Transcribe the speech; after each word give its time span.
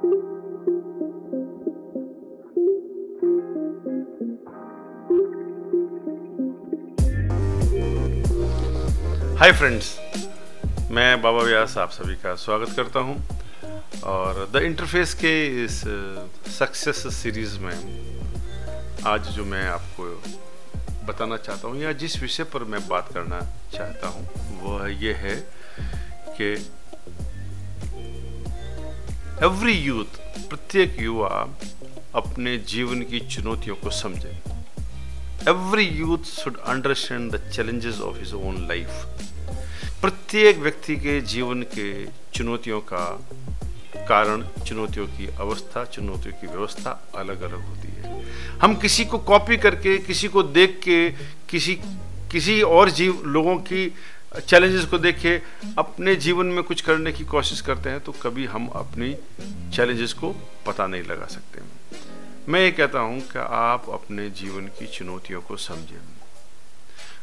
Hi 0.00 0.12
friends 9.52 9.98
मैं 10.90 11.22
बाबा 11.22 11.42
व्यास 11.42 11.78
आप 11.78 11.90
सभी 11.90 12.14
का 12.14 12.34
स्वागत 12.34 12.70
करता 12.76 13.00
हूँ 13.00 13.16
और 14.04 14.50
द 14.52 14.56
इंटरफेस 14.56 15.14
के 15.14 15.64
इस 15.64 15.80
सक्सेस 16.58 17.14
सीरीज़ 17.14 17.58
में 17.58 17.74
आज 19.06 19.28
जो 19.28 19.44
मैं 19.44 19.68
आपको 19.68 20.22
बताना 21.06 21.36
चाहता 21.36 21.68
हूँ 21.68 21.76
या 21.76 21.92
जिस 21.92 22.20
विषय 22.22 22.44
पर 22.44 22.64
मैं 22.64 22.88
बात 22.88 23.08
करना 23.14 23.40
चाहता 23.74 24.08
हूँ, 24.08 24.28
वह 24.62 24.88
ये 24.88 25.12
है 25.12 25.36
कि 26.28 26.72
एवरी 29.42 29.72
यूथ 29.72 30.16
प्रत्येक 30.48 30.96
युवा 31.00 31.28
अपने 32.14 32.56
जीवन 32.68 33.02
की 33.02 33.20
चुनौतियों 33.20 33.76
को 33.76 33.90
समझे। 33.90 34.32
Every 35.48 35.84
youth 35.84 36.24
should 36.24 36.58
understand 36.58 37.30
the 37.32 37.40
challenges 37.50 38.00
of 38.00 38.18
his 38.18 38.34
own 38.34 38.66
life 38.68 38.90
प्रत्येक 40.00 40.58
व्यक्ति 40.58 40.96
के 40.96 41.20
जीवन 41.20 41.62
के 41.62 41.88
चुनौतियों 42.34 42.80
का 42.80 43.04
कारण, 44.08 44.44
चुनौतियों 44.66 45.06
की 45.06 45.26
अवस्था, 45.26 45.84
चुनौतियों 45.84 46.34
की 46.40 46.46
व्यवस्था 46.46 46.90
अलग 47.14 47.42
अलग 47.42 47.64
होती 47.64 47.88
है। 47.88 48.22
हम 48.58 48.74
किसी 48.74 49.04
को 49.04 49.18
कॉपी 49.18 49.56
करके, 49.56 49.98
किसी 49.98 50.28
को 50.28 50.42
देख 50.42 50.80
के, 50.84 51.10
किसी 51.48 51.74
किसी 52.32 52.60
और 52.62 52.90
जीव, 52.90 53.22
लोगों 53.26 53.56
की 53.56 53.92
चैलेंजेस 54.38 54.84
को 54.84 54.98
देख 54.98 55.18
के 55.18 55.40
अपने 55.78 56.16
जीवन 56.16 56.46
में 56.46 56.62
कुछ 56.64 56.80
करने 56.80 57.12
की 57.12 57.24
कोशिश 57.24 57.60
करते 57.60 57.90
हैं 57.90 58.00
तो 58.00 58.12
कभी 58.12 58.46
हम 58.46 58.66
अपनी 58.66 59.14
चैलेंजेस 59.74 60.12
को 60.12 60.30
पता 60.66 60.86
नहीं 60.86 61.02
लगा 61.02 61.26
सकते 61.26 61.60
मैं 62.48 62.60
ये 62.60 62.70
कहता 62.70 62.98
हूँ 62.98 63.20
कि 63.20 63.38
आप 63.38 63.88
अपने 63.90 64.30
जीवन 64.30 64.66
की 64.66 64.86
चुनौतियों 64.86 65.40
को 65.40 65.56
समझें। 65.56 65.98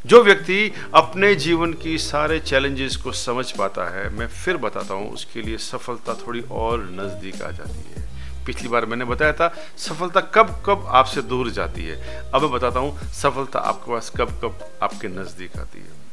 जो 0.05 0.23
व्यक्ति 0.23 0.73
अपने 0.95 1.35
जीवन 1.35 1.73
की 1.73 1.97
सारे 1.97 2.39
चैलेंजेस 2.39 2.95
को 2.95 3.11
समझ 3.11 3.51
पाता 3.51 3.89
है, 3.95 4.09
मैं 4.09 4.27
फिर 4.27 4.57
बताता 4.57 4.93
हूँ, 4.93 5.11
उसके 5.11 5.41
लिए 5.41 5.57
सफलता 5.57 6.13
थोड़ी 6.13 6.41
और 6.51 6.83
नज़दीक 6.83 7.41
आ 7.41 7.51
जाती 7.51 7.93
है। 7.93 8.07
पिछली 8.45 8.69
बार 8.69 8.85
मैंने 8.85 9.05
बताया 9.05 9.33
था, 9.33 9.53
सफलता 9.77 10.21
कब 10.21 10.63
कब 10.65 10.85
आपसे 10.87 11.21
दूर 11.21 11.49
जाती 11.49 11.85
है। 11.85 11.95
अब 12.31 12.41
मैं 12.41 12.51
बताता 12.51 12.79
हूँ, 12.79 12.99
सफलता 12.99 13.59
आपके 13.59 13.91
पास 13.91 14.11
कब 14.17 14.39
कब 14.43 14.79
आपके 14.83 15.07
नज़दीक 15.07 15.57
आती 15.57 15.79
है। 15.79 16.06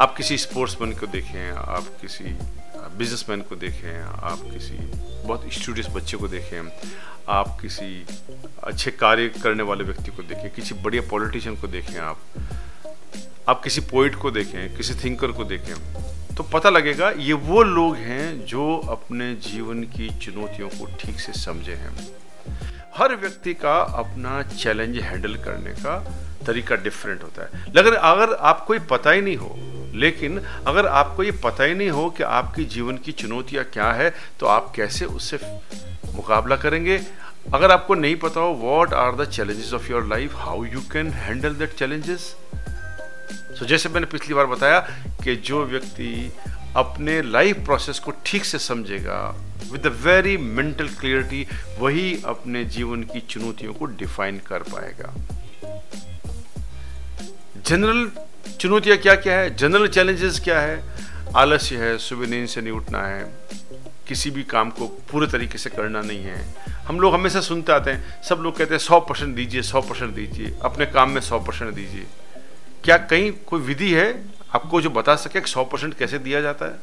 आप 0.00 0.14
किसी 0.16 0.36
स्पोर्ट्समैन 0.38 0.92
को 0.92 1.06
देखें, 1.06 1.50
आप 1.50 1.88
किसी 2.00 2.24
बिजनेसमैन 2.98 3.40
को 3.40 3.56
देखें, 3.56 4.00
आप 4.00 4.38
किसी 4.52 4.74
बहुत 5.26 5.52
स्टूडियस 5.52 5.86
बच्चे 5.90 6.16
को 6.16 6.28
देखें, 6.28 6.70
आप 7.28 7.56
किसी 7.60 8.06
अच्छे 8.64 8.90
कार्य 8.90 9.28
करने 9.42 9.62
वाले 9.62 9.84
व्यक्ति 9.84 10.10
को 10.10 10.22
देखें, 10.22 10.50
किसी 10.50 10.74
बढ़िया 10.74 11.02
पॉलिटिशियन 11.10 11.56
को 11.56 11.66
देखें 11.66 11.98
आप 11.98 12.20
आप 13.48 13.62
किसी 13.62 13.80
पोइट 13.80 14.14
को 14.14 14.30
देखें, 14.30 14.76
किसी 14.76 14.94
थिंकर 14.94 15.32
को 15.32 15.44
देखें 15.44 15.74
तो 16.36 16.42
पता 16.42 16.70
लगेगा 16.70 17.10
ये 17.10 17.32
वो 17.32 17.62
लोग 17.62 17.96
हैं 17.96 18.44
जो 18.46 18.76
अपने 18.90 19.34
जीवन 19.42 19.82
की 19.82 20.08
चुनौतियों 20.18 20.68
को 20.68 20.86
ठीक 21.00 21.20
से 21.20 21.32
समझे 21.32 21.74
हैं। 21.74 21.92
हर 22.96 23.14
व्यक्ति 23.16 23.54
का 23.54 23.76
अपना 23.98 24.42
चैलेंज 24.42 24.98
हैंडल 24.98 25.34
करने 25.34 25.70
का 25.76 25.98
तरीका 26.46 26.76
डिफरेंट 26.76 27.22
होता 27.22 27.42
है। 27.42 27.72
लेकिन 27.74 27.92
अगर 27.92 28.34
आपको 28.42 28.78
पता 28.90 29.10
ही 29.10 29.20
नहीं 29.20 29.36
हो 29.36 29.56
लेकिन 29.94 30.38
अगर 30.66 30.86
आपको 30.86 31.22
ये 31.22 31.30
पता 31.30 31.64
ही 31.64 31.74
नहीं 31.74 31.90
हो 31.90 32.10
कि 32.10 32.22
आपकी 32.22 32.64
जीवन 32.64 32.96
की 32.96 33.12
चुनौतियाँ 33.12 33.64
क्या 33.64 33.92
है 33.92 34.14
तो 34.40 34.46
आप 34.46 34.72
कैसे 34.76 35.04
उससे 35.04 35.38
मुकाबला 36.14 36.56
करेंगे? 36.56 37.00
अगर 37.54 37.70
आपको 37.70 37.94
नहीं 37.94 38.16
पता 38.16 38.40
हो 38.40 38.52
what 38.52 38.94
are 38.94 39.16
the 39.16 39.24
challenges 39.24 39.72
of 39.72 39.90
your 39.90 40.06
life 40.06 40.34
how 40.34 40.64
you 40.64 40.80
can 40.92 41.10
handle 41.10 41.54
that 41.54 41.74
challenges 41.74 42.34
so 43.58 43.64
जैसे 43.64 43.88
मैंने 43.88 44.06
पिछली 44.06 44.34
बार 44.34 44.46
बताया 44.46 44.78
कि 45.24 45.36
जो 45.36 45.64
व्यक्ति 45.64 46.32
अपने 46.76 47.22
लाइफ 47.22 47.64
प्रोसेस 47.64 47.98
को 47.98 48.12
ठीक 48.26 48.44
से 48.44 48.58
समझेगा 48.58 49.18
with 49.72 49.86
a 49.86 49.90
very 49.90 50.36
mental 50.36 50.88
clarity 50.88 51.46
वही 51.78 52.22
अपने 52.26 52.64
जीवन 52.64 53.02
की 53.02 53.20
चुनौतियों 53.20 53.74
को 53.74 53.84
डिफाइन 53.84 54.38
कर 54.38 54.62
पाएगा। 54.62 55.14
जनरल 57.66 58.10
चुनौतियाँ 58.60 58.96
क्या 58.98 59.14
क्या 59.16 59.38
है? 59.38 59.54
जनरल 59.56 59.88
चैलेंजेस 59.88 60.40
क्या 60.40 60.60
है? 60.60 60.82
आलस्य 61.36 61.76
है, 61.76 61.96
सुबह 61.98 62.26
नींद 62.26 62.48
से 62.48 62.60
नहीं 62.60 62.72
उठना 62.72 62.98
है, 62.98 63.24
किसी 64.08 64.30
भी 64.30 64.42
काम 64.44 64.70
को 64.70 64.86
पूरे 65.10 65.26
तरीके 65.26 65.58
से 65.58 65.70
करना 65.70 66.00
नहीं 66.02 66.24
है। 66.24 66.44
हम 66.86 67.00
लोग 67.00 67.14
हमेशा 67.14 67.40
सुनते 67.40 67.72
आते 67.72 67.90
हैं, 67.90 68.22
सब 68.22 68.40
लोग 68.40 68.56
कहते 68.56 68.74
हैं, 68.74 68.78
सौ 68.78 69.00
परसेंट 69.00 69.34
दीजिए, 69.36 69.62
सौ 69.62 69.80
परसेंट 69.80 70.14
दीजिए, 70.14 70.54
अपने 70.62 70.86
काम 70.86 71.10
में 71.10 71.20
सौ 71.20 71.38
परसेंट 71.38 71.74
दीजिए। 71.74 72.06
क्या 72.84 72.96
कहीं 72.96 73.32
कोई 73.46 73.60
विधि 73.60 73.92
है 73.92 74.08
आपको 74.54 74.80
जो 74.80 74.90
बता 74.90 75.14
सके 75.16 75.40
सौ 75.46 75.64
परसेंट 75.64 75.94
कैसे 75.94 76.18
दिया 76.18 76.40
जाता 76.40 76.66
है? 76.66 76.78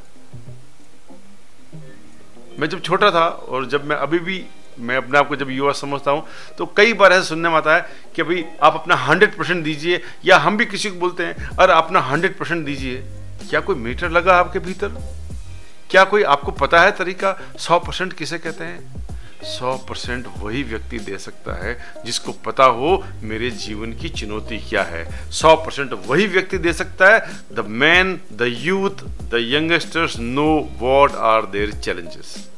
मैं 2.59 2.69
जब 2.69 2.81
छोटा 2.81 3.11
था 3.11 3.28
और 3.28 3.66
जब 3.66 3.85
मैं 3.85 3.95
अभी 3.95 4.19
भी 4.19 4.43
मैं 4.80 4.98
अपने 4.98 5.18
आप 5.20 5.28
को 5.28 5.36
जब 5.36 5.50
युवा 5.50 5.72
समझता 5.72 6.12
हूँ 6.12 6.26
तो 6.58 6.66
कई 6.66 6.94
बार 6.94 7.14
ऐसा 7.14 7.24
सुनने 7.24 7.50
में 7.50 7.56
आता 7.56 7.76
है 7.76 7.90
कि 8.16 8.24
भाई, 8.24 8.46
आप 8.64 8.74
अपना 8.76 8.96
हंड्रेड 8.96 9.38
परसेंट 9.38 9.64
दीजिए, 9.64 10.02
या 10.26 10.38
हम 10.38 10.58
भी 10.58 10.66
किसी 10.66 10.90
को 10.90 11.00
बोलते 11.00 11.24
हैं, 11.24 11.50
अरे, 11.58 11.74
अपना 11.74 12.00
हंड्रेड 12.00 12.38
परसेंट 12.38 12.66
दीजिए। 12.66 13.04
क्या 13.50 13.59
कोई 13.59 13.76
मीटर 13.76 14.09
लगा 14.09 14.36
आपके 14.36 14.59
भीतर? 14.59 14.90
क्या 15.90 16.04
कोई 16.04 16.24
आपको 16.24 16.52
पता 16.52 16.82
है 16.82 16.92
तरीका? 16.92 17.40
सौ 17.59 17.80
परसेंट 17.80 18.14
किसे 18.14 18.38
कहते 18.38 18.64
हैं? 18.64 19.02
सौ 19.44 19.78
परसेंट 19.78 20.26
वही 20.38 20.64
व्यक्ति 20.64 21.00
दे 21.00 21.18
सकता 21.18 21.66
है 21.66 21.94
जिसको 22.06 22.32
पता 22.32 22.64
हो 22.64 23.03
मेरे 23.22 23.50
जीवन 23.50 23.94
की 23.94 24.09
चुनौती 24.09 24.58
क्या 24.58 24.84
है। 24.84 25.32
सौ 25.32 25.56
परसेंट 25.56 25.94
वही 26.08 26.28
व्यक्ति 26.28 26.58
दे 26.58 26.74
सकता 26.74 27.14
है, 27.14 27.20
the 27.53 27.66
man, 27.68 28.22
the 28.34 28.42
youth, 28.42 29.03
the 29.03 29.32
youngsters 29.34 30.18
know 30.20 30.70
what 30.78 31.12
are 31.12 31.46
their 31.46 31.72
challenges. 31.72 32.50